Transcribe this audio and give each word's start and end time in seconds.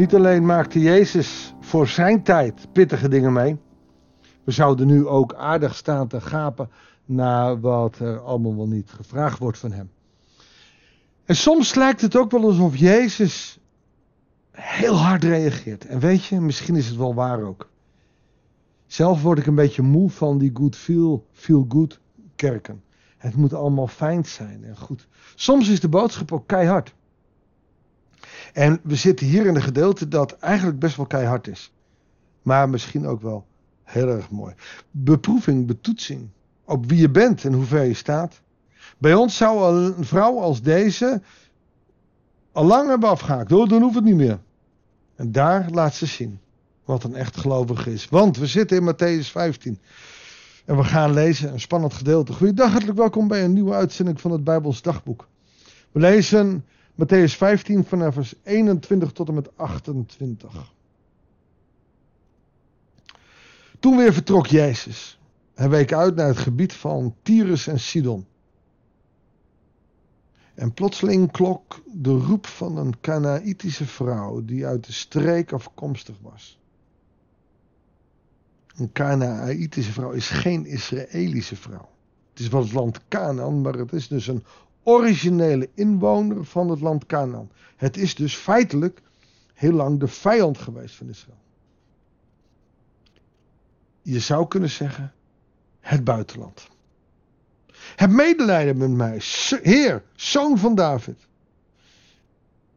Niet 0.00 0.14
alleen 0.14 0.46
maakte 0.46 0.80
Jezus 0.80 1.54
voor 1.60 1.88
zijn 1.88 2.22
tijd 2.22 2.72
pittige 2.72 3.08
dingen 3.08 3.32
mee. 3.32 3.56
We 4.44 4.52
zouden 4.52 4.86
nu 4.86 5.06
ook 5.06 5.34
aardig 5.34 5.74
staan 5.74 6.08
te 6.08 6.20
gapen 6.20 6.70
naar 7.04 7.60
wat 7.60 7.98
er 7.98 8.20
allemaal 8.20 8.56
wel 8.56 8.68
niet 8.68 8.90
gevraagd 8.90 9.38
wordt 9.38 9.58
van 9.58 9.72
hem. 9.72 9.90
En 11.24 11.36
soms 11.36 11.74
lijkt 11.74 12.00
het 12.00 12.16
ook 12.16 12.30
wel 12.30 12.44
alsof 12.44 12.76
Jezus 12.76 13.60
heel 14.50 14.94
hard 14.94 15.24
reageert. 15.24 15.86
En 15.86 15.98
weet 15.98 16.24
je, 16.24 16.40
misschien 16.40 16.76
is 16.76 16.86
het 16.86 16.96
wel 16.96 17.14
waar 17.14 17.42
ook. 17.42 17.70
Zelf 18.86 19.22
word 19.22 19.38
ik 19.38 19.46
een 19.46 19.54
beetje 19.54 19.82
moe 19.82 20.10
van 20.10 20.38
die 20.38 20.50
good 20.54 20.76
feel, 20.76 21.26
feel 21.32 21.64
good 21.68 22.00
kerken. 22.36 22.82
Het 23.16 23.36
moet 23.36 23.54
allemaal 23.54 23.88
fijn 23.88 24.24
zijn 24.24 24.64
en 24.64 24.76
goed. 24.76 25.08
Soms 25.34 25.68
is 25.68 25.80
de 25.80 25.88
boodschap 25.88 26.32
ook 26.32 26.46
keihard. 26.46 26.94
En 28.52 28.80
we 28.82 28.94
zitten 28.94 29.26
hier 29.26 29.46
in 29.46 29.54
een 29.54 29.62
gedeelte 29.62 30.08
dat 30.08 30.32
eigenlijk 30.32 30.78
best 30.78 30.96
wel 30.96 31.06
keihard 31.06 31.48
is. 31.48 31.72
Maar 32.42 32.68
misschien 32.68 33.06
ook 33.06 33.22
wel 33.22 33.46
heel 33.82 34.08
erg 34.08 34.30
mooi. 34.30 34.54
Beproeving, 34.90 35.66
betoetsing. 35.66 36.28
Op 36.64 36.86
wie 36.86 37.00
je 37.00 37.10
bent 37.10 37.44
en 37.44 37.52
hoe 37.52 37.64
ver 37.64 37.84
je 37.84 37.94
staat. 37.94 38.40
Bij 38.98 39.14
ons 39.14 39.36
zou 39.36 39.84
een 39.98 40.04
vrouw 40.04 40.38
als 40.38 40.62
deze 40.62 41.22
al 42.52 42.64
lang 42.64 42.88
hebben 42.88 43.08
afgehaakt. 43.08 43.52
Oh, 43.52 43.68
dan 43.68 43.82
hoeft 43.82 43.94
het 43.94 44.04
niet 44.04 44.14
meer. 44.14 44.38
En 45.16 45.32
daar 45.32 45.70
laat 45.70 45.94
ze 45.94 46.06
zien 46.06 46.40
wat 46.84 47.04
een 47.04 47.14
echt 47.14 47.36
gelovige 47.36 47.92
is. 47.92 48.08
Want 48.08 48.36
we 48.36 48.46
zitten 48.46 48.76
in 48.76 48.94
Matthäus 48.94 49.30
15. 49.30 49.78
En 50.64 50.76
we 50.76 50.84
gaan 50.84 51.12
lezen 51.12 51.52
een 51.52 51.60
spannend 51.60 51.94
gedeelte. 51.94 52.32
Goeiedag, 52.32 52.70
hartelijk 52.70 52.98
welkom 52.98 53.28
bij 53.28 53.44
een 53.44 53.52
nieuwe 53.52 53.74
uitzending 53.74 54.20
van 54.20 54.30
het 54.30 54.44
Bijbels 54.44 54.82
Dagboek. 54.82 55.28
We 55.92 56.00
lezen 56.00 56.64
Matthäus 57.00 57.34
15 57.36 57.84
vanaf 57.84 58.14
vers 58.14 58.34
21 58.42 59.12
tot 59.12 59.28
en 59.28 59.34
met 59.34 59.56
28. 59.56 60.72
Toen 63.78 63.96
weer 63.96 64.12
vertrok 64.12 64.46
Jezus. 64.46 65.18
Hij 65.54 65.68
week 65.68 65.92
uit 65.92 66.14
naar 66.14 66.26
het 66.26 66.38
gebied 66.38 66.72
van 66.72 67.14
Tyrus 67.22 67.66
en 67.66 67.80
Sidon. 67.80 68.26
En 70.54 70.74
plotseling 70.74 71.30
klonk 71.30 71.82
de 71.92 72.10
roep 72.10 72.46
van 72.46 72.76
een 72.76 73.00
Kanaïtische 73.00 73.86
vrouw 73.86 74.44
die 74.44 74.66
uit 74.66 74.86
de 74.86 74.92
streek 74.92 75.52
afkomstig 75.52 76.16
was. 76.20 76.58
Een 78.76 78.92
Kanaïtische 78.92 79.92
vrouw 79.92 80.10
is 80.10 80.28
geen 80.28 80.66
Israëlische 80.66 81.56
vrouw. 81.56 81.88
Het 82.30 82.40
is 82.40 82.48
wel 82.48 82.62
het 82.62 82.72
land 82.72 83.00
Canaan, 83.08 83.60
maar 83.60 83.74
het 83.74 83.92
is 83.92 84.08
dus 84.08 84.26
een 84.26 84.44
originele 84.82 85.68
inwoner 85.74 86.44
van 86.44 86.70
het 86.70 86.80
land 86.80 87.06
Canaan. 87.06 87.50
Het 87.76 87.96
is 87.96 88.14
dus 88.14 88.34
feitelijk 88.34 89.02
heel 89.54 89.72
lang 89.72 90.00
de 90.00 90.08
vijand 90.08 90.58
geweest 90.58 90.94
van 90.94 91.08
Israël. 91.08 91.38
Je 94.02 94.20
zou 94.20 94.48
kunnen 94.48 94.70
zeggen, 94.70 95.12
het 95.80 96.04
buitenland. 96.04 96.68
Heb 97.96 98.10
medelijden 98.10 98.76
met 98.76 98.90
mij, 98.90 99.20
Heer, 99.62 100.02
zoon 100.14 100.58
van 100.58 100.74
David. 100.74 101.28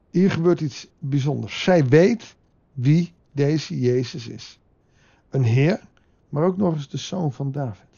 Hier 0.10 0.32
gebeurt 0.32 0.62
iets 0.62 0.88
bijzonders. 1.00 1.64
Zij 1.64 1.86
weet 1.86 2.36
wie 2.74 3.14
deze 3.32 3.80
Jezus 3.80 4.28
is. 4.28 4.60
Een 5.30 5.44
Heer, 5.44 5.82
maar 6.30 6.44
ook 6.44 6.58
nog 6.58 6.74
eens 6.74 6.90
de 6.90 6.98
zoon 6.98 7.34
van 7.34 7.52
David. 7.52 7.93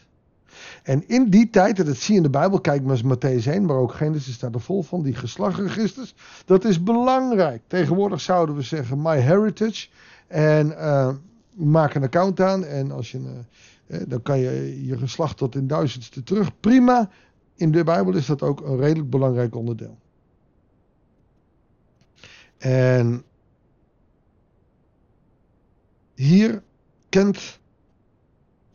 En 0.84 1.08
in 1.08 1.30
die 1.30 1.50
tijd, 1.50 1.80
en 1.80 1.86
dat 1.86 1.98
zie 1.98 2.14
je 2.14 2.18
in 2.18 2.26
de 2.26 2.30
Bijbel, 2.30 2.62
kijk 2.62 2.84
maar 2.84 2.98
eens 2.98 3.16
Matthäus 3.16 3.48
1, 3.48 3.66
maar 3.66 3.78
ook 3.78 3.94
Genesis 3.94 4.34
staat 4.34 4.56
er 4.56 4.62
vol 4.62 4.84
van, 4.84 5.04
die 5.04 5.16
geslachtregisters. 5.16 6.16
Dat 6.46 6.66
is 6.66 6.84
belangrijk. 6.84 7.62
Tegenwoordig 7.68 8.22
zouden 8.22 8.56
we 8.56 8.62
zeggen 8.62 9.02
My 9.02 9.18
Heritage. 9.18 9.88
En 10.28 10.68
uh, 10.68 11.10
maak 11.54 11.94
een 11.94 12.04
account 12.04 12.42
aan 12.42 12.66
en 12.66 12.92
als 12.92 13.12
je, 13.12 13.20
uh, 13.88 14.00
dan 14.08 14.22
kan 14.22 14.40
je 14.40 14.86
je 14.86 14.98
geslacht 14.98 15.38
tot 15.38 15.56
in 15.56 15.68
duizendste 15.68 16.24
terug. 16.24 16.60
Prima. 16.60 17.10
In 17.56 17.72
de 17.72 17.84
Bijbel 17.84 18.14
is 18.14 18.26
dat 18.26 18.42
ook 18.42 18.62
een 18.62 18.78
redelijk 18.78 19.10
belangrijk 19.10 19.56
onderdeel. 19.56 19.98
En 22.58 23.24
hier 26.16 26.64
kent 27.10 27.60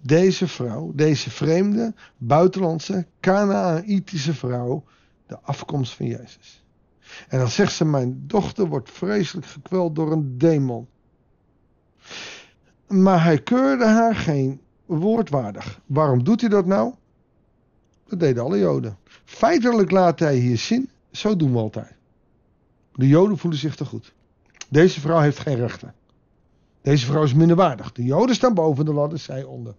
deze 0.01 0.49
vrouw, 0.49 0.93
deze 0.95 1.31
vreemde, 1.31 1.95
buitenlandse, 2.17 3.07
Canaanitische 3.21 4.35
vrouw, 4.35 4.85
de 5.27 5.41
afkomst 5.41 5.95
van 5.95 6.07
Jezus. 6.07 6.65
En 7.29 7.39
dan 7.39 7.49
zegt 7.49 7.73
ze: 7.73 7.85
Mijn 7.85 8.23
dochter 8.27 8.67
wordt 8.67 8.91
vreselijk 8.91 9.47
gekweld 9.47 9.95
door 9.95 10.13
een 10.13 10.39
demon. 10.39 10.89
Maar 12.87 13.25
hij 13.25 13.43
keurde 13.43 13.85
haar 13.85 14.15
geen 14.15 14.61
woord 14.87 15.31
waardig. 15.31 15.81
Waarom 15.87 16.25
doet 16.25 16.41
hij 16.41 16.51
dat 16.51 16.67
nou? 16.67 16.95
Dat 18.09 18.21
deden 18.21 18.43
alle 18.43 18.59
Joden. 18.59 18.99
Feitelijk 19.25 19.91
laat 19.91 20.19
hij 20.19 20.37
hier 20.37 20.59
zien: 20.59 20.91
zo 21.11 21.37
doen 21.37 21.53
we 21.53 21.59
altijd. 21.59 21.95
De 22.93 23.09
Joden 23.09 23.39
voelen 23.39 23.61
zich 23.61 23.77
te 23.77 23.85
goed. 23.85 24.15
Deze 24.69 25.01
vrouw 25.01 25.21
heeft 25.21 25.39
geen 25.39 25.57
rechten. 25.57 25.95
Deze 26.83 27.07
vrouw 27.07 27.23
is 27.23 27.35
minderwaardig. 27.35 27.93
De 27.93 28.05
Joden 28.05 28.35
staan 28.35 28.55
boven 28.55 28.85
de 28.85 28.93
ladder, 28.93 29.19
zij 29.19 29.45
onder. 29.45 29.75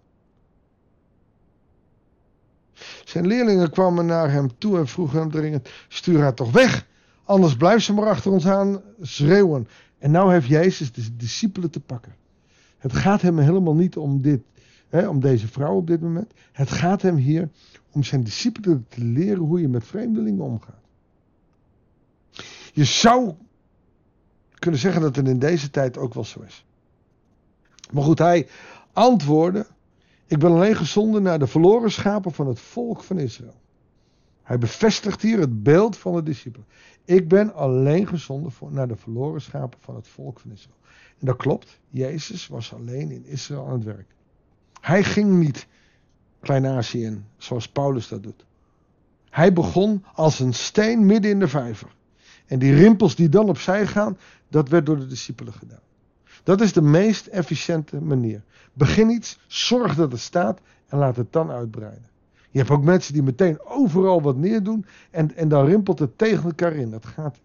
Zijn 3.04 3.26
leerlingen 3.26 3.70
kwamen 3.70 4.06
naar 4.06 4.30
hem 4.30 4.58
toe 4.58 4.78
en 4.78 4.86
vroegen 4.86 5.18
hem 5.18 5.30
dringend: 5.30 5.68
Stuur 5.88 6.20
haar 6.20 6.34
toch 6.34 6.50
weg, 6.50 6.86
anders 7.24 7.56
blijft 7.56 7.84
ze 7.84 7.92
maar 7.92 8.08
achter 8.08 8.30
ons 8.30 8.46
aan 8.46 8.80
schreeuwen. 9.00 9.68
En 9.98 10.10
nou 10.10 10.32
heeft 10.32 10.46
Jezus 10.46 10.92
de 10.92 11.16
discipelen 11.16 11.70
te 11.70 11.80
pakken. 11.80 12.14
Het 12.78 12.92
gaat 12.92 13.22
hem 13.22 13.38
helemaal 13.38 13.74
niet 13.74 13.96
om 13.96 14.22
dit, 14.22 14.40
hè, 14.88 15.08
om 15.08 15.20
deze 15.20 15.48
vrouw 15.48 15.76
op 15.76 15.86
dit 15.86 16.00
moment. 16.00 16.32
Het 16.52 16.70
gaat 16.70 17.02
hem 17.02 17.16
hier 17.16 17.48
om 17.90 18.02
zijn 18.02 18.22
discipelen 18.22 18.86
te 18.88 19.04
leren 19.04 19.38
hoe 19.38 19.60
je 19.60 19.68
met 19.68 19.84
vreemdelingen 19.84 20.44
omgaat. 20.44 20.80
Je 22.72 22.84
zou 22.84 23.32
kunnen 24.58 24.80
zeggen 24.80 25.00
dat 25.00 25.16
het 25.16 25.28
in 25.28 25.38
deze 25.38 25.70
tijd 25.70 25.98
ook 25.98 26.14
wel 26.14 26.24
zo 26.24 26.40
is. 26.40 26.64
Maar 27.92 28.02
goed, 28.02 28.18
hij 28.18 28.48
antwoordde 28.92 29.66
ik 30.32 30.38
ben 30.38 30.50
alleen 30.50 30.76
gezonden 30.76 31.22
naar 31.22 31.38
de 31.38 31.46
verloren 31.46 31.90
schapen 31.90 32.32
van 32.32 32.46
het 32.46 32.60
volk 32.60 33.02
van 33.02 33.18
Israël. 33.18 33.60
Hij 34.42 34.58
bevestigt 34.58 35.22
hier 35.22 35.38
het 35.38 35.62
beeld 35.62 35.96
van 35.96 36.14
de 36.14 36.22
discipelen. 36.22 36.66
Ik 37.04 37.28
ben 37.28 37.54
alleen 37.54 38.06
gezonden 38.06 38.52
voor, 38.52 38.72
naar 38.72 38.88
de 38.88 38.96
verloren 38.96 39.40
schapen 39.40 39.78
van 39.80 39.94
het 39.94 40.08
volk 40.08 40.40
van 40.40 40.50
Israël. 40.50 40.76
En 41.18 41.26
dat 41.26 41.36
klopt, 41.36 41.80
Jezus 41.88 42.46
was 42.46 42.74
alleen 42.74 43.10
in 43.10 43.24
Israël 43.24 43.66
aan 43.66 43.72
het 43.72 43.84
werk. 43.84 44.14
Hij 44.80 45.04
ging 45.04 45.38
niet 45.38 45.66
Klein-Azië 46.40 47.04
in, 47.04 47.24
zoals 47.36 47.68
Paulus 47.68 48.08
dat 48.08 48.22
doet. 48.22 48.44
Hij 49.30 49.52
begon 49.52 50.04
als 50.14 50.40
een 50.40 50.54
steen 50.54 51.06
midden 51.06 51.30
in 51.30 51.38
de 51.38 51.48
vijver. 51.48 51.94
En 52.46 52.58
die 52.58 52.74
rimpels 52.74 53.14
die 53.14 53.28
dan 53.28 53.48
opzij 53.48 53.86
gaan, 53.86 54.18
dat 54.48 54.68
werd 54.68 54.86
door 54.86 54.98
de 54.98 55.06
discipelen 55.06 55.52
gedaan. 55.52 55.91
Dat 56.42 56.60
is 56.60 56.72
de 56.72 56.82
meest 56.82 57.26
efficiënte 57.26 58.00
manier. 58.00 58.42
Begin 58.72 59.10
iets, 59.10 59.38
zorg 59.46 59.94
dat 59.94 60.12
het 60.12 60.20
staat 60.20 60.60
en 60.86 60.98
laat 60.98 61.16
het 61.16 61.32
dan 61.32 61.50
uitbreiden. 61.50 62.10
Je 62.50 62.58
hebt 62.58 62.70
ook 62.70 62.84
mensen 62.84 63.12
die 63.12 63.22
meteen 63.22 63.60
overal 63.64 64.22
wat 64.22 64.36
neerdoen 64.36 64.86
en, 65.10 65.36
en 65.36 65.48
dan 65.48 65.66
rimpelt 65.66 65.98
het 65.98 66.18
tegen 66.18 66.44
elkaar 66.44 66.74
in. 66.74 66.90
Dat 66.90 67.06
gaat 67.06 67.38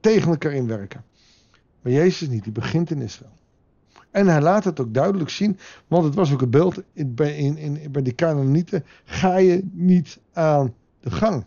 tegen 0.00 0.30
elkaar 0.30 0.52
inwerken. 0.52 1.04
Maar 1.82 1.92
Jezus 1.92 2.28
niet, 2.28 2.44
die 2.44 2.52
begint 2.52 2.90
in 2.90 3.02
Israël. 3.02 3.38
En 4.10 4.26
hij 4.26 4.40
laat 4.40 4.64
het 4.64 4.80
ook 4.80 4.94
duidelijk 4.94 5.30
zien, 5.30 5.58
want 5.86 6.04
het 6.04 6.14
was 6.14 6.32
ook 6.32 6.40
het 6.40 6.50
beeld 6.50 6.82
bij, 6.94 7.36
in, 7.36 7.56
in, 7.56 7.92
bij 7.92 8.02
de 8.02 8.14
Canaanieten. 8.14 8.84
Ga 9.04 9.36
je 9.36 9.68
niet 9.72 10.18
aan 10.32 10.74
de 11.00 11.10
gang. 11.10 11.44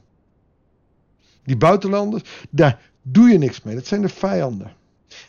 Die 1.44 1.58
buitenlanders, 1.58 2.48
daar 2.50 2.92
doe 3.02 3.30
je 3.30 3.38
niks 3.38 3.62
mee. 3.62 3.76
Dat 3.76 3.86
zijn 3.86 4.02
de 4.02 4.10
vijanden. 4.10 4.72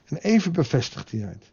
En 0.05 0.17
even 0.17 0.53
bevestigt 0.53 1.11
hij 1.11 1.21
het. 1.21 1.53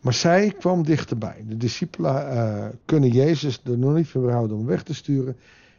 Maar 0.00 0.12
zij 0.12 0.54
kwam 0.58 0.82
dichterbij. 0.82 1.44
De 1.46 1.56
discipelen 1.56 2.34
uh, 2.34 2.66
kunnen 2.84 3.10
Jezus 3.10 3.60
er 3.64 3.78
nog 3.78 3.94
niet 3.94 4.08
van 4.08 4.20
weerhouden 4.20 4.56
om 4.56 4.66
weg 4.66 4.82
te 4.82 4.94
sturen. 4.94 5.36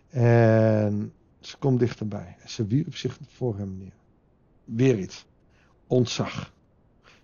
En 0.09 1.13
ze 1.39 1.57
komt 1.57 1.79
dichterbij. 1.79 2.35
En 2.41 2.49
ze 2.49 2.67
wierp 2.67 2.95
zich 2.95 3.17
voor 3.27 3.57
hem 3.57 3.77
neer. 3.77 3.93
Weer 4.63 4.99
iets. 4.99 5.25
Ontzag. 5.87 6.53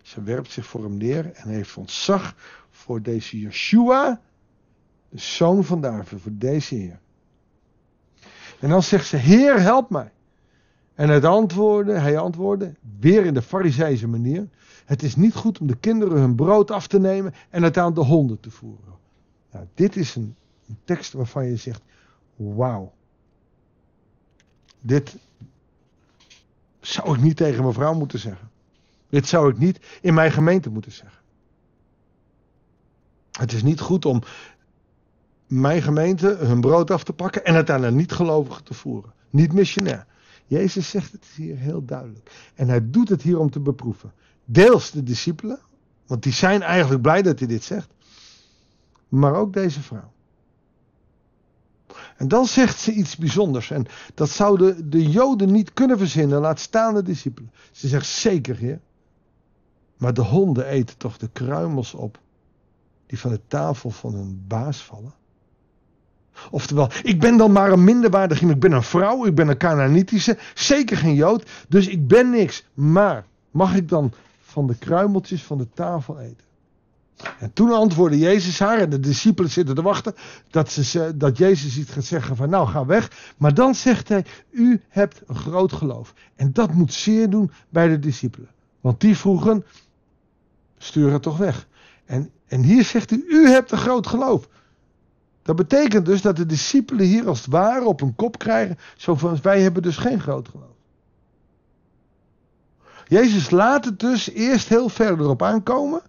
Ze 0.02 0.22
werpt 0.22 0.50
zich 0.50 0.66
voor 0.66 0.82
hem 0.82 0.96
neer 0.96 1.32
en 1.32 1.48
heeft 1.48 1.76
ontzag 1.76 2.34
voor 2.70 3.02
deze 3.02 3.40
Yeshua, 3.40 4.20
de 5.08 5.18
zoon 5.18 5.64
van 5.64 5.80
David, 5.80 6.20
voor 6.20 6.32
deze 6.34 6.74
Heer. 6.74 7.00
En 8.60 8.68
dan 8.68 8.82
zegt 8.82 9.06
ze: 9.06 9.16
Heer, 9.16 9.60
help 9.60 9.90
mij. 9.90 10.12
En 10.94 11.08
het 11.08 11.24
antwoordde, 11.24 11.92
hij 11.92 12.18
antwoordde, 12.18 12.74
weer 13.00 13.24
in 13.24 13.34
de 13.34 13.42
Fariseese 13.42 14.08
manier. 14.08 14.48
Het 14.84 15.02
is 15.02 15.16
niet 15.16 15.34
goed 15.34 15.58
om 15.58 15.66
de 15.66 15.76
kinderen 15.76 16.18
hun 16.18 16.34
brood 16.34 16.70
af 16.70 16.86
te 16.86 16.98
nemen 16.98 17.34
en 17.50 17.62
het 17.62 17.78
aan 17.78 17.94
de 17.94 18.00
honden 18.00 18.40
te 18.40 18.50
voeren. 18.50 18.94
Nou, 19.50 19.66
dit 19.74 19.96
is 19.96 20.14
een, 20.14 20.34
een 20.68 20.78
tekst 20.84 21.12
waarvan 21.12 21.46
je 21.46 21.56
zegt, 21.56 21.82
wauw. 22.36 22.92
Dit 24.80 25.16
zou 26.80 27.14
ik 27.14 27.22
niet 27.22 27.36
tegen 27.36 27.62
mijn 27.62 27.74
vrouw 27.74 27.94
moeten 27.94 28.18
zeggen. 28.18 28.50
Dit 29.08 29.26
zou 29.26 29.50
ik 29.50 29.58
niet 29.58 29.98
in 30.00 30.14
mijn 30.14 30.32
gemeente 30.32 30.70
moeten 30.70 30.92
zeggen. 30.92 31.20
Het 33.32 33.52
is 33.52 33.62
niet 33.62 33.80
goed 33.80 34.04
om 34.04 34.22
mijn 35.46 35.82
gemeente 35.82 36.26
hun 36.26 36.60
brood 36.60 36.90
af 36.90 37.04
te 37.04 37.12
pakken 37.12 37.44
en 37.44 37.54
het 37.54 37.70
aan 37.70 37.82
een 37.82 37.96
niet-gelovige 37.96 38.62
te 38.62 38.74
voeren. 38.74 39.12
Niet 39.30 39.52
missionair. 39.52 40.06
Jezus 40.52 40.90
zegt 40.90 41.12
het 41.12 41.26
hier 41.36 41.56
heel 41.56 41.84
duidelijk. 41.84 42.30
En 42.54 42.68
hij 42.68 42.90
doet 42.90 43.08
het 43.08 43.22
hier 43.22 43.38
om 43.38 43.50
te 43.50 43.60
beproeven. 43.60 44.12
Deels 44.44 44.90
de 44.90 45.02
discipelen, 45.02 45.60
want 46.06 46.22
die 46.22 46.32
zijn 46.32 46.62
eigenlijk 46.62 47.02
blij 47.02 47.22
dat 47.22 47.38
hij 47.38 47.48
dit 47.48 47.64
zegt. 47.64 47.88
Maar 49.08 49.34
ook 49.34 49.52
deze 49.52 49.82
vrouw. 49.82 50.12
En 52.16 52.28
dan 52.28 52.46
zegt 52.46 52.78
ze 52.78 52.92
iets 52.92 53.16
bijzonders. 53.16 53.70
En 53.70 53.86
dat 54.14 54.28
zouden 54.28 54.90
de 54.90 55.10
Joden 55.10 55.52
niet 55.52 55.72
kunnen 55.72 55.98
verzinnen, 55.98 56.40
laat 56.40 56.60
staan 56.60 56.94
de 56.94 57.02
discipelen. 57.02 57.52
Ze 57.70 57.88
zegt 57.88 58.06
zeker, 58.06 58.56
heer. 58.56 58.80
Maar 59.96 60.14
de 60.14 60.22
honden 60.22 60.66
eten 60.66 60.96
toch 60.96 61.18
de 61.18 61.28
kruimels 61.32 61.94
op 61.94 62.18
die 63.06 63.18
van 63.18 63.30
de 63.30 63.40
tafel 63.46 63.90
van 63.90 64.14
hun 64.14 64.44
baas 64.46 64.82
vallen? 64.82 65.14
Oftewel, 66.50 66.90
ik 67.02 67.20
ben 67.20 67.36
dan 67.36 67.52
maar 67.52 67.72
een 67.72 67.84
minderwaardige, 67.84 68.46
ik 68.46 68.60
ben 68.60 68.72
een 68.72 68.82
vrouw, 68.82 69.26
ik 69.26 69.34
ben 69.34 69.48
een 69.48 69.56
Canaanitische, 69.56 70.38
zeker 70.54 70.96
geen 70.96 71.14
Jood, 71.14 71.50
dus 71.68 71.88
ik 71.88 72.08
ben 72.08 72.30
niks. 72.30 72.64
Maar 72.74 73.24
mag 73.50 73.74
ik 73.74 73.88
dan 73.88 74.12
van 74.40 74.66
de 74.66 74.74
kruimeltjes 74.78 75.42
van 75.42 75.58
de 75.58 75.68
tafel 75.74 76.20
eten? 76.20 76.50
En 77.38 77.52
toen 77.52 77.72
antwoordde 77.72 78.18
Jezus 78.18 78.58
haar 78.58 78.78
en 78.78 78.90
de 78.90 79.00
discipelen 79.00 79.50
zitten 79.50 79.74
te 79.74 79.82
wachten 79.82 80.14
dat, 80.50 80.70
ze, 80.70 81.16
dat 81.16 81.38
Jezus 81.38 81.78
iets 81.78 81.90
gaat 81.90 82.04
zeggen 82.04 82.36
van 82.36 82.50
nou 82.50 82.68
ga 82.68 82.86
weg. 82.86 83.32
Maar 83.36 83.54
dan 83.54 83.74
zegt 83.74 84.08
hij, 84.08 84.24
u 84.50 84.80
hebt 84.88 85.22
een 85.26 85.36
groot 85.36 85.72
geloof. 85.72 86.14
En 86.36 86.52
dat 86.52 86.72
moet 86.72 86.92
zeer 86.92 87.30
doen 87.30 87.50
bij 87.68 87.88
de 87.88 87.98
discipelen. 87.98 88.48
Want 88.80 89.00
die 89.00 89.16
vroegen, 89.16 89.64
stuur 90.78 91.12
het 91.12 91.22
toch 91.22 91.38
weg. 91.38 91.68
En, 92.04 92.30
en 92.46 92.62
hier 92.62 92.84
zegt 92.84 93.10
hij, 93.10 93.22
u 93.28 93.48
hebt 93.48 93.70
een 93.70 93.78
groot 93.78 94.06
geloof. 94.06 94.48
Dat 95.42 95.56
betekent 95.56 96.06
dus 96.06 96.22
dat 96.22 96.36
de 96.36 96.46
discipelen 96.46 97.06
hier 97.06 97.28
als 97.28 97.38
het 97.38 97.50
ware 97.50 97.84
op 97.84 98.00
een 98.00 98.14
kop 98.14 98.38
krijgen. 98.38 98.78
Zo 98.96 99.14
van, 99.14 99.38
wij 99.42 99.60
hebben 99.60 99.82
dus 99.82 99.96
geen 99.96 100.20
groot 100.20 100.48
geloof. 100.48 100.70
Jezus 103.06 103.50
laat 103.50 103.84
het 103.84 104.00
dus 104.00 104.30
eerst 104.30 104.68
heel 104.68 104.88
verder 104.88 105.28
op 105.28 105.42
aankomen. 105.42 106.02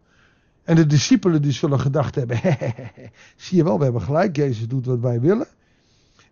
En 0.64 0.76
de 0.76 0.86
discipelen 0.86 1.42
die 1.42 1.52
zullen 1.52 1.80
gedacht 1.80 2.16
hebben, 2.16 2.40
zie 3.36 3.58
je 3.58 3.64
wel, 3.64 3.78
we 3.78 3.84
hebben 3.84 4.02
gelijk, 4.02 4.36
Jezus 4.36 4.68
doet 4.68 4.86
wat 4.86 5.00
wij 5.00 5.20
willen. 5.20 5.48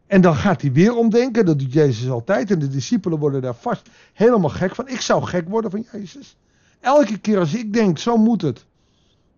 En 0.07 0.21
dan 0.21 0.35
gaat 0.35 0.61
hij 0.61 0.71
weer 0.71 0.95
omdenken, 0.95 1.45
dat 1.45 1.59
doet 1.59 1.73
Jezus 1.73 2.09
altijd. 2.09 2.51
En 2.51 2.59
de 2.59 2.67
discipelen 2.67 3.19
worden 3.19 3.41
daar 3.41 3.55
vast 3.55 3.89
helemaal 4.13 4.49
gek 4.49 4.75
van. 4.75 4.87
Ik 4.87 5.01
zou 5.01 5.23
gek 5.23 5.49
worden 5.49 5.71
van 5.71 5.85
Jezus. 5.91 6.37
Elke 6.79 7.17
keer 7.17 7.39
als 7.39 7.53
ik 7.53 7.73
denk, 7.73 7.97
zo 7.97 8.17
moet 8.17 8.41
het, 8.41 8.65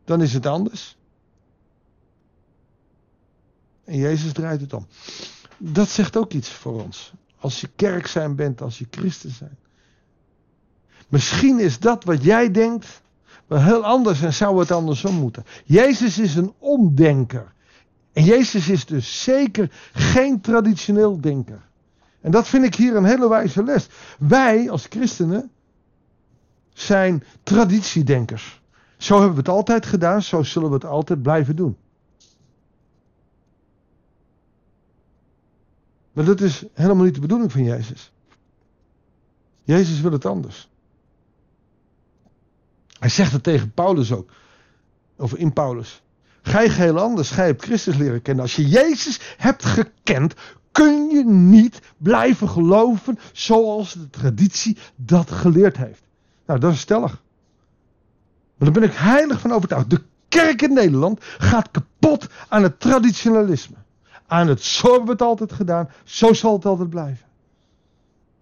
dan 0.06 0.22
is 0.22 0.34
het 0.34 0.46
anders. 0.46 0.98
En 3.84 3.98
Jezus 3.98 4.34
draait 4.34 4.62
het 4.62 4.74
om. 4.74 4.88
Dat 5.58 5.90
zegt 5.90 6.18
ook 6.18 6.34
iets 6.34 6.50
voor 6.50 6.84
ons. 6.84 7.14
Als 7.40 7.62
je 7.62 7.70
kerk 7.76 8.08
zijn 8.08 8.36
bent, 8.36 8.62
als 8.62 8.78
je 8.78 8.88
christen 8.90 9.32
zijn. 9.32 9.58
Misschien 11.08 11.60
is 11.60 11.80
dat 11.80 12.04
wat 12.04 12.24
jij 12.24 12.52
denkt 12.52 13.02
wel 13.48 13.62
heel 13.62 13.84
anders 13.84 14.22
en 14.22 14.34
zou 14.34 14.60
het 14.60 14.72
andersom 14.72 15.16
moeten. 15.16 15.46
Jezus 15.66 16.20
is 16.20 16.36
een 16.36 16.54
omdenker. 16.58 17.54
En 18.14 18.24
Jezus 18.24 18.70
is 18.70 18.86
dus 18.86 19.24
zeker 19.24 19.72
geen 19.94 20.42
traditioneel 20.42 21.22
denker. 21.22 21.62
En 22.22 22.32
dat 22.32 22.48
vind 22.48 22.66
ik 22.66 22.76
hier 22.76 22.96
een 22.96 23.06
hele 23.06 23.30
wijze 23.30 23.64
les. 23.64 23.88
Wij 24.20 24.70
als 24.70 24.86
christenen 24.90 25.52
zijn 26.74 27.24
traditiedenkers. 27.44 28.62
Zo 28.98 29.14
hebben 29.14 29.34
we 29.34 29.40
het 29.40 29.50
altijd 29.50 29.86
gedaan, 29.86 30.22
zo 30.22 30.44
zullen 30.44 30.70
we 30.70 30.76
het 30.76 30.86
altijd 30.86 31.22
blijven 31.22 31.56
doen. 31.56 31.78
Maar 36.14 36.26
dat 36.26 36.42
is 36.42 36.64
helemaal 36.74 37.04
niet 37.04 37.16
de 37.16 37.22
bedoeling 37.22 37.52
van 37.52 37.64
Jezus. 37.64 38.12
Jezus 39.64 40.02
wil 40.02 40.12
het 40.12 40.26
anders. 40.26 40.70
Hij 43.00 43.10
zegt 43.10 43.32
het 43.32 43.44
tegen 43.44 43.72
Paulus 43.72 44.12
ook. 44.12 44.32
Of 45.16 45.34
in 45.34 45.54
Paulus. 45.54 46.02
Gij 46.42 46.70
geheel 46.70 47.00
anders, 47.00 47.30
gij 47.30 47.46
hebt 47.46 47.64
Christus 47.64 47.96
leren 47.96 48.22
kennen. 48.22 48.44
Als 48.44 48.56
je 48.56 48.68
Jezus 48.68 49.20
hebt 49.38 49.66
gekend, 49.66 50.34
kun 50.72 51.10
je 51.10 51.26
niet 51.26 51.80
blijven 51.98 52.50
geloven 52.50 53.20
zoals 53.32 53.94
de 53.94 54.10
traditie 54.10 54.78
dat 54.96 55.32
geleerd 55.32 55.78
heeft. 55.78 56.02
Nou, 56.46 56.60
dat 56.60 56.74
is 56.74 56.80
stellig. 56.80 57.22
Maar 58.58 58.72
daar 58.72 58.82
ben 58.82 58.90
ik 58.90 58.96
heilig 58.96 59.40
van 59.40 59.52
overtuigd. 59.52 59.90
De 59.90 60.02
kerk 60.28 60.62
in 60.62 60.74
Nederland 60.74 61.24
gaat 61.38 61.72
kapot 61.72 62.28
aan 62.48 62.64
het 62.64 62.80
traditionalisme. 62.80 63.76
Aan 64.34 64.48
het 64.48 64.62
zo 64.62 64.88
hebben 64.88 65.06
we 65.06 65.12
het 65.12 65.22
altijd 65.22 65.54
gedaan, 65.54 65.90
zo 66.04 66.34
zal 66.34 66.54
het 66.54 66.66
altijd 66.66 66.90
blijven. 66.90 67.26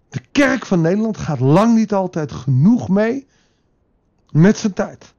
De 0.08 0.20
kerk 0.32 0.66
van 0.66 0.80
Nederland 0.80 1.16
gaat 1.16 1.40
lang 1.40 1.74
niet 1.74 1.92
altijd 1.92 2.32
genoeg 2.32 2.88
mee 2.88 3.26
met 4.30 4.56
zijn 4.56 4.72
tijd. 4.72 5.14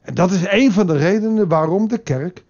En 0.00 0.14
dat 0.14 0.30
is 0.30 0.44
een 0.46 0.72
van 0.72 0.86
de 0.86 0.96
redenen 0.96 1.48
waarom 1.48 1.88
de 1.88 1.98
kerk 1.98 2.44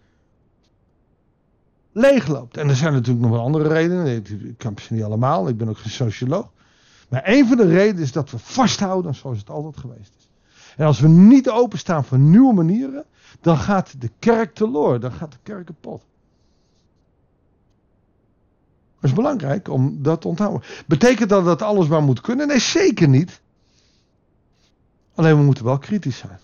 leegloopt. 1.93 2.57
En 2.57 2.69
er 2.69 2.77
zijn 2.77 2.93
natuurlijk 2.93 3.27
nog 3.27 3.31
wel 3.31 3.45
andere 3.45 3.69
redenen. 3.69 4.17
Ik, 4.17 4.59
kan 4.59 4.75
ze 4.81 4.95
niet 4.95 5.03
allemaal, 5.03 5.49
ik 5.49 5.57
ben 5.57 5.69
ook 5.69 5.79
geen 5.79 5.91
socioloog. 5.91 6.51
Maar 7.09 7.23
een 7.25 7.47
van 7.47 7.57
de 7.57 7.69
redenen 7.69 8.03
is 8.03 8.13
dat 8.13 8.31
we 8.31 8.39
vasthouden 8.39 9.15
zoals 9.15 9.39
het 9.39 9.51
altijd 9.51 9.77
geweest 9.77 10.15
is. 10.19 10.29
En 10.77 10.87
als 10.87 11.01
we 11.01 11.09
niet 11.09 11.49
openstaan 11.49 12.05
voor 12.05 12.19
nieuwe 12.19 12.55
manieren, 12.55 13.05
dan 13.41 13.57
gaat 13.57 14.01
de 14.01 14.11
kerk 14.19 14.55
teloor, 14.55 15.01
dan 15.01 15.13
gaat 15.13 15.33
de 15.33 15.39
kerk 15.43 15.67
kapot. 15.67 16.09
Dat 19.01 19.11
is 19.11 19.17
belangrijk 19.17 19.69
om 19.69 20.03
dat 20.03 20.21
te 20.21 20.29
onthouden. 20.29 20.63
Betekent 20.87 21.29
dat 21.29 21.45
dat 21.45 21.63
alles 21.63 21.89
maar 21.89 22.03
moet 22.03 22.21
kunnen? 22.21 22.47
Nee, 22.47 22.59
zeker 22.59 23.09
niet. 23.09 23.41
Alleen 25.15 25.37
we 25.37 25.43
moeten 25.43 25.65
wel 25.65 25.79
kritisch 25.79 26.19
zijn. 26.19 26.39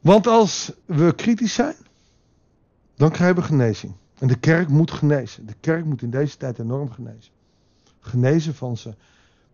Want 0.00 0.26
als 0.26 0.72
we 0.84 1.14
kritisch 1.14 1.54
zijn, 1.54 1.76
dan 2.96 3.10
krijgen 3.10 3.36
we 3.36 3.42
genezing. 3.42 3.94
En 4.18 4.28
de 4.28 4.38
kerk 4.38 4.68
moet 4.68 4.90
genezen. 4.90 5.46
De 5.46 5.54
kerk 5.60 5.84
moet 5.84 6.02
in 6.02 6.10
deze 6.10 6.36
tijd 6.36 6.58
enorm 6.58 6.90
genezen. 6.90 7.32
Genezen 8.00 8.54
van 8.54 8.76
zijn 8.76 8.94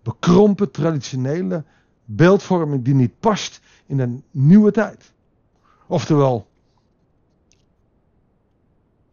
bekrompen 0.02 0.70
traditionele 0.70 1.64
beeldvorming 2.04 2.84
die 2.84 2.94
niet 2.94 3.20
past 3.20 3.60
in 3.86 3.98
een 3.98 4.22
nieuwe 4.30 4.70
tijd. 4.70 5.12
Oftewel, 5.86 6.47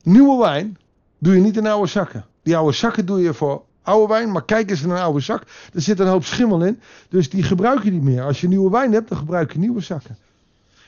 nieuwe 0.05 0.43
wijn 0.43 0.77
doe 1.17 1.35
je 1.35 1.41
niet 1.41 1.57
in 1.57 1.67
oude 1.67 1.87
zakken. 1.87 2.25
Die 2.43 2.57
oude 2.57 2.75
zakken 2.75 3.05
doe 3.05 3.21
je 3.21 3.33
voor 3.33 3.63
oude 3.81 4.13
wijn, 4.13 4.31
maar 4.31 4.45
kijk 4.45 4.69
eens 4.69 4.81
naar 4.81 4.97
een 4.97 5.03
oude 5.03 5.19
zak. 5.19 5.43
Er 5.73 5.81
zit 5.81 5.99
een 5.99 6.07
hoop 6.07 6.25
schimmel 6.25 6.63
in, 6.63 6.79
dus 7.09 7.29
die 7.29 7.43
gebruik 7.43 7.83
je 7.83 7.91
niet 7.91 8.03
meer. 8.03 8.23
Als 8.23 8.41
je 8.41 8.47
nieuwe 8.47 8.69
wijn 8.69 8.93
hebt, 8.93 9.09
dan 9.09 9.17
gebruik 9.17 9.53
je 9.53 9.59
nieuwe 9.59 9.81
zakken. 9.81 10.17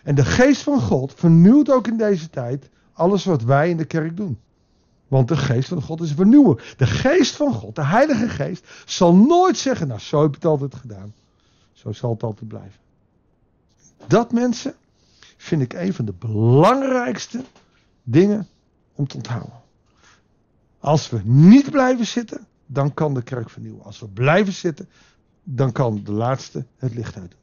En 0.04 0.16
de 0.16 0.26
geest 0.26 0.62
van 0.62 0.82
God 0.82 1.14
vernieuwt 1.16 1.72
ook 1.72 1.88
in 1.88 1.98
deze 1.98 2.30
tijd 2.30 2.70
alles 2.94 3.26
wat 3.26 3.44
wij 3.44 3.70
in 3.70 3.78
de 3.78 3.86
kerk 3.86 4.18
doen. 4.18 4.40
Want 5.08 5.28
de 5.28 5.38
geest 5.38 5.68
van 5.68 5.82
God 5.82 6.02
is 6.02 6.12
vernieuwen. 6.12 6.60
De 6.78 6.88
geest 6.88 7.36
van 7.36 7.54
God, 7.54 7.76
de 7.76 7.84
heilige 7.84 8.30
geest, 8.30 8.68
zal 8.86 9.16
nooit 9.16 9.58
zeggen, 9.58 9.88
nou 9.88 10.00
zo 10.00 10.22
heb 10.22 10.30
ik 10.30 10.36
het 10.36 10.46
altijd 10.46 10.76
gedaan. 10.76 11.14
Zo 11.74 11.92
zal 11.92 12.10
het 12.10 12.24
altijd 12.24 12.48
blijven. 12.48 12.80
Dat 14.08 14.32
mensen, 14.32 14.74
vind 15.38 15.62
ik 15.62 15.74
een 15.74 15.94
van 15.94 16.06
de 16.06 16.14
belangrijkste 16.20 17.44
dingen 18.04 18.48
om 18.98 19.08
te 19.08 19.16
onthouden. 19.16 19.62
Als 20.80 21.10
we 21.10 21.22
niet 21.24 21.72
blijven 21.72 22.06
zitten, 22.06 22.48
dan 22.66 22.94
kan 22.94 23.14
de 23.14 23.22
kerk 23.22 23.50
vernieuwen. 23.50 23.84
Als 23.84 24.00
we 24.00 24.08
blijven 24.08 24.54
zitten, 24.54 24.90
dan 25.44 25.72
kan 25.72 26.04
de 26.04 26.12
laatste 26.12 26.66
het 26.78 26.94
licht 26.94 27.16
uit. 27.16 27.36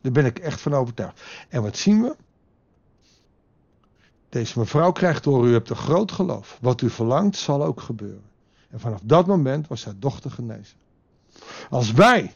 Daar 0.00 0.12
ben 0.12 0.24
ik 0.24 0.38
echt 0.38 0.60
van 0.60 0.74
overtuigd. 0.74 1.22
En 1.48 1.62
wat 1.62 1.76
zien 1.76 2.02
we? 2.02 2.16
Deze 4.28 4.58
mevrouw 4.58 4.92
krijgt 4.92 5.24
door 5.24 5.46
u 5.46 5.52
hebt 5.52 5.70
een 5.70 5.76
groot 5.76 6.12
geloof. 6.12 6.58
Wat 6.60 6.80
u 6.80 6.90
verlangt 6.90 7.36
zal 7.36 7.64
ook 7.64 7.80
gebeuren. 7.80 8.22
En 8.70 8.80
vanaf 8.80 9.00
dat 9.02 9.26
moment 9.26 9.68
was 9.68 9.84
haar 9.84 9.98
dochter 9.98 10.30
genezen. 10.30 10.76
Als 11.70 11.92
wij 11.92 12.34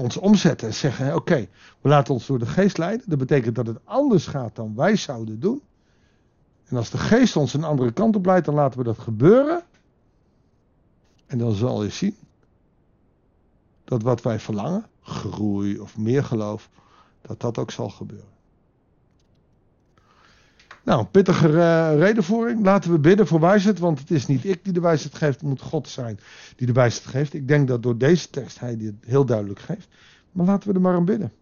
ons 0.00 0.16
omzetten 0.16 0.68
en 0.68 0.74
zeggen: 0.74 1.14
Oké, 1.14 1.48
we 1.80 1.88
laten 1.88 2.14
ons 2.14 2.26
door 2.26 2.38
de 2.38 2.46
geest 2.46 2.78
leiden. 2.78 3.08
Dat 3.08 3.18
betekent 3.18 3.54
dat 3.54 3.66
het 3.66 3.78
anders 3.84 4.26
gaat 4.26 4.56
dan 4.56 4.74
wij 4.74 4.96
zouden 4.96 5.40
doen. 5.40 5.62
En 6.68 6.76
als 6.76 6.90
de 6.90 6.98
geest 6.98 7.36
ons 7.36 7.54
een 7.54 7.64
andere 7.64 7.92
kant 7.92 8.16
op 8.16 8.26
leidt, 8.26 8.46
dan 8.46 8.54
laten 8.54 8.78
we 8.78 8.84
dat 8.84 8.98
gebeuren. 8.98 9.62
En 11.26 11.38
dan 11.38 11.52
zal 11.52 11.82
je 11.82 11.90
zien 11.90 12.16
dat 13.84 14.02
wat 14.02 14.22
wij 14.22 14.40
verlangen, 14.40 14.86
groei 15.02 15.78
of 15.78 15.98
meer 15.98 16.24
geloof, 16.24 16.70
dat 17.20 17.40
dat 17.40 17.58
ook 17.58 17.70
zal 17.70 17.88
gebeuren. 17.88 18.36
Nou, 20.84 21.04
pittige 21.04 21.48
uh, 21.48 21.98
redenvoering. 21.98 22.64
Laten 22.64 22.90
we 22.90 22.98
bidden 22.98 23.26
voor 23.26 23.40
wijsheid, 23.40 23.78
want 23.78 23.98
het 23.98 24.10
is 24.10 24.26
niet 24.26 24.44
ik 24.44 24.64
die 24.64 24.72
de 24.72 24.80
wijsheid 24.80 25.14
geeft, 25.14 25.40
het 25.40 25.48
moet 25.48 25.60
God 25.60 25.88
zijn 25.88 26.20
die 26.56 26.66
de 26.66 26.72
wijsheid 26.72 27.06
geeft. 27.06 27.34
Ik 27.34 27.48
denk 27.48 27.68
dat 27.68 27.82
door 27.82 27.98
deze 27.98 28.30
tekst 28.30 28.60
hij 28.60 28.76
dit 28.76 28.94
heel 29.00 29.24
duidelijk 29.24 29.60
geeft. 29.60 29.88
Maar 30.32 30.46
laten 30.46 30.68
we 30.68 30.74
er 30.74 30.80
maar 30.80 30.94
aan 30.94 31.04
bidden. 31.04 31.32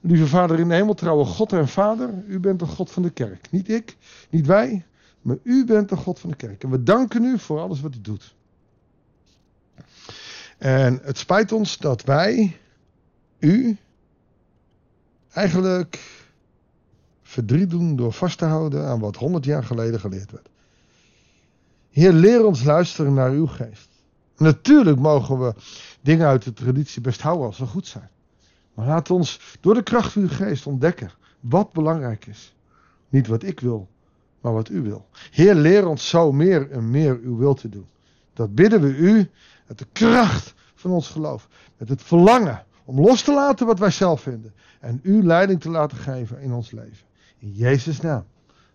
Lieve 0.00 0.26
Vader 0.26 0.58
in 0.58 0.68
de 0.68 0.74
hemel, 0.74 0.94
trouwe 0.94 1.24
God 1.24 1.52
en 1.52 1.68
Vader, 1.68 2.24
u 2.26 2.40
bent 2.40 2.58
de 2.58 2.66
God 2.66 2.90
van 2.90 3.02
de 3.02 3.10
kerk. 3.10 3.50
Niet 3.50 3.68
ik, 3.68 3.96
niet 4.30 4.46
wij, 4.46 4.84
maar 5.22 5.38
u 5.42 5.64
bent 5.64 5.88
de 5.88 5.96
God 5.96 6.18
van 6.18 6.30
de 6.30 6.36
kerk. 6.36 6.62
En 6.62 6.70
we 6.70 6.82
danken 6.82 7.24
u 7.24 7.38
voor 7.38 7.60
alles 7.60 7.80
wat 7.80 7.94
u 7.94 8.00
doet. 8.00 8.34
En 10.58 11.00
het 11.02 11.18
spijt 11.18 11.52
ons 11.52 11.78
dat 11.78 12.04
wij 12.04 12.56
u 13.38 13.76
eigenlijk 15.32 16.20
verdriet 17.22 17.70
doen 17.70 17.96
door 17.96 18.12
vast 18.12 18.38
te 18.38 18.44
houden 18.44 18.86
aan 18.86 19.00
wat 19.00 19.16
honderd 19.16 19.44
jaar 19.44 19.64
geleden 19.64 20.00
geleerd 20.00 20.30
werd. 20.30 20.48
Heer, 21.90 22.12
leer 22.12 22.44
ons 22.44 22.64
luisteren 22.64 23.14
naar 23.14 23.30
uw 23.30 23.46
geest. 23.46 23.88
Natuurlijk 24.36 24.98
mogen 24.98 25.38
we 25.38 25.54
dingen 26.00 26.26
uit 26.26 26.42
de 26.42 26.52
traditie 26.52 27.00
best 27.00 27.20
houden 27.20 27.46
als 27.46 27.56
ze 27.56 27.66
goed 27.66 27.86
zijn. 27.86 28.10
Maar 28.80 28.88
laat 28.88 29.10
ons 29.10 29.40
door 29.60 29.74
de 29.74 29.82
kracht 29.82 30.12
van 30.12 30.22
uw 30.22 30.28
geest 30.28 30.66
ontdekken 30.66 31.10
wat 31.40 31.72
belangrijk 31.72 32.26
is. 32.26 32.54
Niet 33.08 33.26
wat 33.26 33.42
ik 33.42 33.60
wil, 33.60 33.88
maar 34.40 34.52
wat 34.52 34.68
u 34.68 34.82
wil. 34.82 35.06
Heer, 35.30 35.54
leer 35.54 35.86
ons 35.86 36.08
zo 36.08 36.32
meer 36.32 36.70
en 36.70 36.90
meer 36.90 37.18
uw 37.22 37.36
wil 37.36 37.54
te 37.54 37.68
doen. 37.68 37.86
Dat 38.32 38.54
bidden 38.54 38.80
we 38.80 38.96
u 38.96 39.30
met 39.66 39.78
de 39.78 39.86
kracht 39.92 40.54
van 40.74 40.90
ons 40.90 41.08
geloof. 41.08 41.48
Met 41.76 41.88
het 41.88 42.02
verlangen 42.02 42.64
om 42.84 43.00
los 43.00 43.22
te 43.22 43.32
laten 43.32 43.66
wat 43.66 43.78
wij 43.78 43.90
zelf 43.90 44.20
vinden. 44.20 44.54
En 44.80 45.00
u 45.02 45.24
leiding 45.24 45.60
te 45.60 45.70
laten 45.70 45.96
geven 45.96 46.40
in 46.40 46.52
ons 46.52 46.70
leven. 46.70 47.06
In 47.38 47.52
Jezus' 47.52 48.00
naam. 48.00 48.24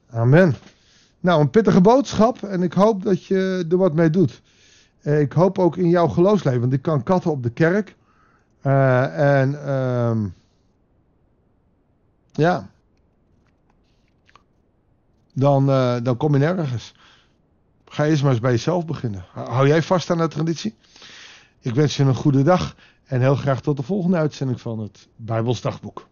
Amen. 0.09 0.55
Nou, 1.19 1.41
een 1.41 1.49
pittige 1.49 1.81
boodschap 1.81 2.43
en 2.43 2.63
ik 2.63 2.73
hoop 2.73 3.03
dat 3.03 3.25
je 3.25 3.65
er 3.69 3.77
wat 3.77 3.93
mee 3.93 4.09
doet. 4.09 4.41
Ik 5.01 5.31
hoop 5.31 5.59
ook 5.59 5.77
in 5.77 5.89
jouw 5.89 6.07
geloofsleven, 6.07 6.59
want 6.61 6.73
ik 6.73 6.81
kan 6.81 7.03
katten 7.03 7.31
op 7.31 7.43
de 7.43 7.51
kerk. 7.51 7.95
Uh, 8.65 9.39
en 9.39 9.71
um, 9.73 10.33
ja, 12.31 12.69
dan, 15.33 15.69
uh, 15.69 15.95
dan 16.03 16.17
kom 16.17 16.33
je 16.33 16.39
nergens. 16.39 16.93
Ga 17.85 18.05
eerst 18.05 18.21
maar 18.21 18.31
eens 18.31 18.39
bij 18.39 18.51
jezelf 18.51 18.85
beginnen. 18.85 19.25
Hou 19.31 19.67
jij 19.67 19.81
vast 19.81 20.09
aan 20.09 20.17
de 20.17 20.27
traditie? 20.27 20.75
Ik 21.59 21.75
wens 21.75 21.97
je 21.97 22.03
een 22.03 22.15
goede 22.15 22.43
dag 22.43 22.75
en 23.05 23.21
heel 23.21 23.35
graag 23.35 23.61
tot 23.61 23.77
de 23.77 23.83
volgende 23.83 24.17
uitzending 24.17 24.61
van 24.61 24.79
het 24.79 25.07
Bijbels 25.15 25.61
Dagboek. 25.61 26.07